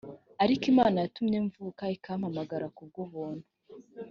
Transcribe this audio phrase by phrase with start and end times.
[0.43, 3.47] ariko imana yatumye mvuka ikampamagara ku bw’ubuntu